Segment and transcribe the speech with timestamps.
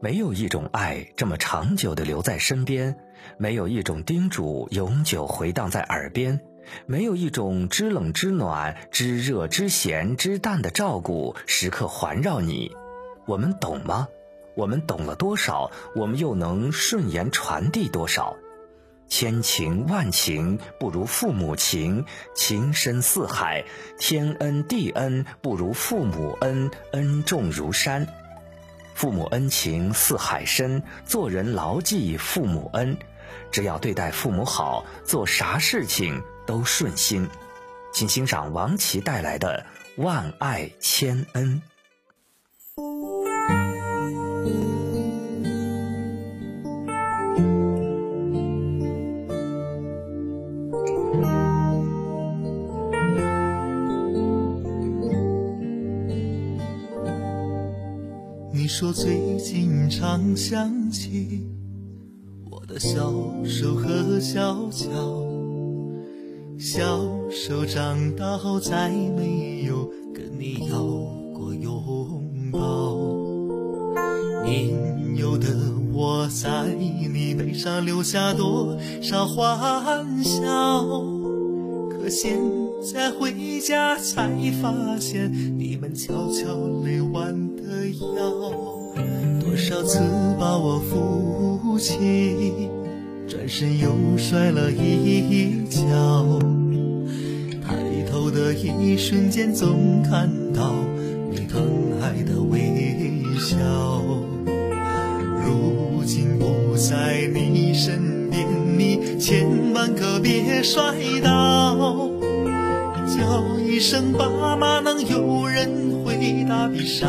[0.00, 2.96] 没有一种爱这么长久的留在身边，
[3.36, 6.40] 没有一种叮嘱永久回荡在耳边，
[6.86, 12.70] 没有一种知冷知暖、知热知咸、知淡的照顾时刻环绕你。
[13.26, 14.06] 我们懂吗？
[14.54, 15.72] 我们懂了多少？
[15.96, 18.36] 我们又能顺言传递多少？
[19.08, 22.04] 千情万情不如父母情，
[22.36, 23.64] 情深似海；
[23.98, 28.06] 天恩地恩不如父母恩，恩重如山。
[28.98, 32.98] 父母恩情似海深，做人牢记父母恩。
[33.52, 37.28] 只要对待父母好，做啥事情都顺心。
[37.92, 39.64] 请欣赏王琦带来的
[40.02, 41.62] 《万爱千恩》。
[58.68, 61.40] 说最近常想起
[62.50, 63.10] 我的小
[63.42, 64.86] 手和小脚，
[66.58, 70.84] 小手长大后再没有跟你要
[71.32, 72.98] 过拥抱。
[74.44, 75.48] 年幼的
[75.90, 80.84] 我在你背上留下多少欢笑，
[81.90, 82.38] 可现
[82.92, 84.28] 在回家才
[84.60, 87.47] 发现你们悄悄泪弯。
[87.92, 88.52] 腰，
[89.40, 90.00] 多少次
[90.38, 92.68] 把我扶起，
[93.26, 96.38] 转身又摔了一跤。
[97.66, 97.74] 抬
[98.10, 100.72] 头的一瞬间，总看到
[101.30, 101.62] 你疼
[102.00, 102.58] 爱的微
[103.38, 103.56] 笑。
[105.44, 108.46] 如今不在你身边，
[108.78, 111.47] 你千万可别摔倒。
[113.78, 117.06] 一声爸妈，能有人回答比啥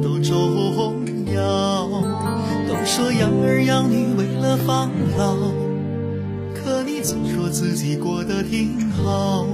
[0.00, 1.04] 都重
[1.34, 1.88] 要。
[2.68, 5.34] 都说养儿养女为了防老，
[6.54, 9.48] 可你总说自己过得挺好。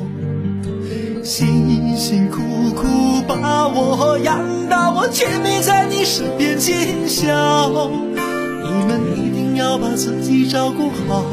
[1.25, 2.43] 辛辛苦
[2.77, 2.87] 苦
[3.27, 7.89] 把我养大，我却没在你身边尽孝。
[7.89, 11.25] 你们一定要把自己照顾好，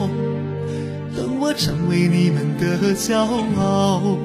[1.14, 3.20] 等我成为你们的骄
[3.58, 4.18] 傲。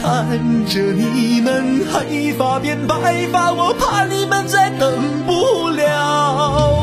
[0.00, 0.28] 看
[0.66, 4.92] 着你们黑发变白发，我怕你们再等
[5.26, 6.80] 不了。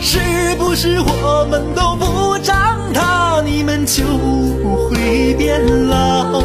[0.00, 0.18] 是
[0.58, 6.42] 不是我们都不长大，你们就不会变老？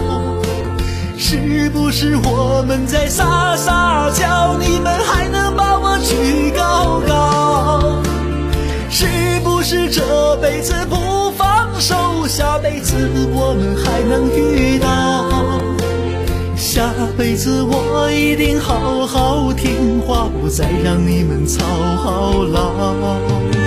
[1.18, 8.02] 是不是我们在撒撒娇，你们还能把我举高高？
[8.90, 9.06] 是
[9.44, 12.67] 不是这辈子不放手，下辈
[17.38, 21.64] 次我一定好好听话，不再让你们操
[22.52, 23.67] 劳。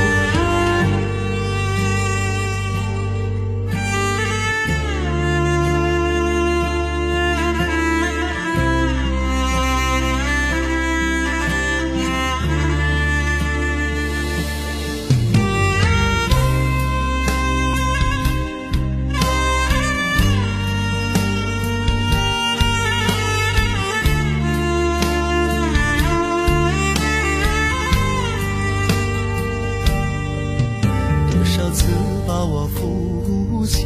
[31.72, 31.86] 次
[32.26, 33.84] 把我扶起，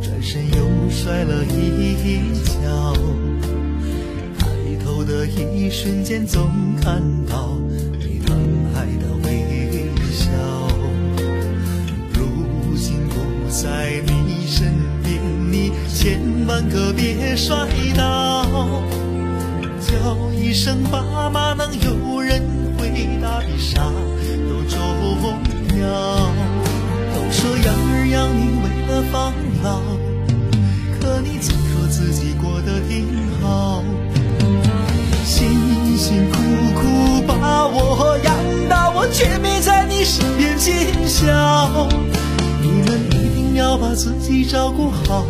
[0.00, 2.94] 转身又摔了一跤，
[4.38, 4.46] 抬
[4.84, 6.50] 头的一瞬间，总
[6.80, 7.58] 看到
[7.98, 8.36] 你疼
[8.74, 10.30] 爱的微笑。
[12.12, 13.14] 如今不
[13.50, 18.44] 在你身边，你千万可别摔倒。
[19.80, 19.94] 叫
[20.32, 22.42] 一声爸妈，能有人
[22.78, 23.82] 回答，比啥
[24.48, 24.78] 都重
[25.80, 26.35] 要。
[27.36, 29.82] 说养儿养女为了防老。
[30.98, 33.06] 可你总说自己过得挺
[33.42, 33.84] 好，
[35.22, 36.36] 辛辛苦
[36.74, 38.34] 苦把我养
[38.70, 41.86] 大，我却没在你身边尽孝。
[42.62, 45.26] 你们一定要把自己照顾好，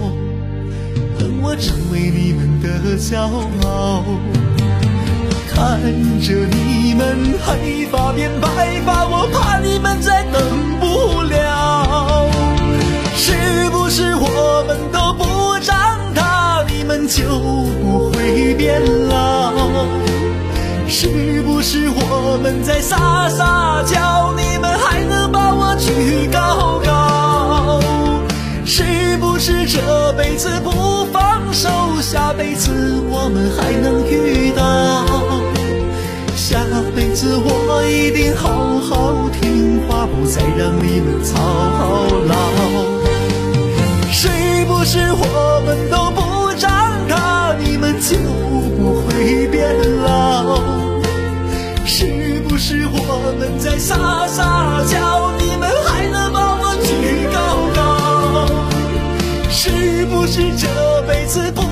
[1.18, 3.18] 等我成为你们的骄
[3.66, 4.04] 傲。
[5.52, 5.80] 看
[6.20, 10.40] 着你们黑发变白发，我怕你们再等
[10.78, 11.25] 不了。
[17.08, 17.22] 就
[17.82, 19.52] 不会变老，
[20.88, 27.80] 是不是我们在撒撒娇，你们还能把我举高高？
[28.64, 31.68] 是不是这辈子不放手，
[32.00, 32.72] 下辈子
[33.08, 35.06] 我们还能遇到？
[36.34, 36.58] 下
[36.94, 41.38] 辈子我一定好好听话，不再让你们操
[42.28, 42.35] 劳。
[53.28, 57.36] 我们在撒撒娇，你们还能把我举高
[57.74, 58.46] 高，
[59.50, 60.68] 是不是这
[61.08, 61.65] 辈子不？